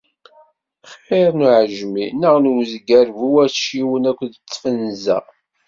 [1.05, 5.19] Xiṛ n uɛejmi neɣ n uzger bu wacciwen akked tfenza.